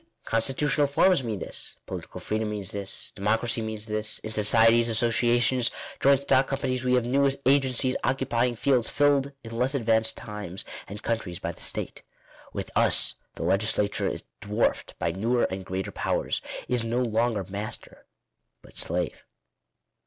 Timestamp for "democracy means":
3.11-3.85